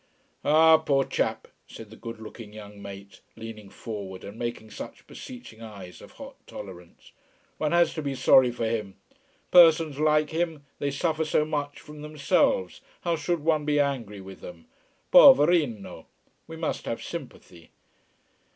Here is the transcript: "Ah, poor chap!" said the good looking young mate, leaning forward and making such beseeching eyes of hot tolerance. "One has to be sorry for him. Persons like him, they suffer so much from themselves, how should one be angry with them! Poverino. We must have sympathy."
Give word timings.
"Ah, 0.43 0.77
poor 0.77 1.03
chap!" 1.03 1.47
said 1.67 1.91
the 1.91 1.95
good 1.95 2.19
looking 2.19 2.53
young 2.53 2.81
mate, 2.81 3.21
leaning 3.35 3.69
forward 3.69 4.23
and 4.23 4.35
making 4.35 4.71
such 4.71 5.05
beseeching 5.05 5.61
eyes 5.61 6.01
of 6.01 6.13
hot 6.13 6.35
tolerance. 6.47 7.11
"One 7.59 7.71
has 7.71 7.93
to 7.93 8.01
be 8.01 8.15
sorry 8.15 8.49
for 8.49 8.65
him. 8.65 8.95
Persons 9.51 9.99
like 9.99 10.31
him, 10.31 10.65
they 10.79 10.89
suffer 10.89 11.23
so 11.23 11.45
much 11.45 11.79
from 11.79 12.01
themselves, 12.01 12.81
how 13.01 13.15
should 13.15 13.41
one 13.41 13.63
be 13.63 13.79
angry 13.79 14.21
with 14.21 14.41
them! 14.41 14.65
Poverino. 15.11 16.07
We 16.47 16.55
must 16.55 16.85
have 16.85 17.03
sympathy." 17.03 17.69